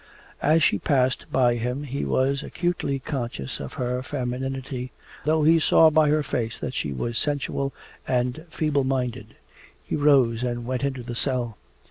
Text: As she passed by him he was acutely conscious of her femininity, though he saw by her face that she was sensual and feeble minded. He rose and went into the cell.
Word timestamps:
As 0.41 0.63
she 0.63 0.79
passed 0.79 1.31
by 1.31 1.57
him 1.57 1.83
he 1.83 2.05
was 2.05 2.41
acutely 2.41 2.97
conscious 2.97 3.59
of 3.59 3.73
her 3.73 4.01
femininity, 4.01 4.91
though 5.25 5.43
he 5.43 5.59
saw 5.59 5.91
by 5.91 6.09
her 6.09 6.23
face 6.23 6.57
that 6.57 6.73
she 6.73 6.91
was 6.91 7.19
sensual 7.19 7.71
and 8.07 8.43
feeble 8.49 8.83
minded. 8.83 9.35
He 9.85 9.95
rose 9.95 10.41
and 10.41 10.65
went 10.65 10.83
into 10.83 11.03
the 11.03 11.13
cell. 11.13 11.55